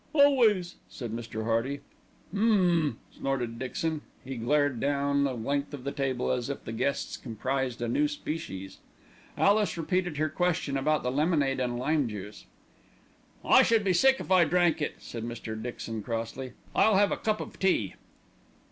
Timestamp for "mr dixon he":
3.51-4.35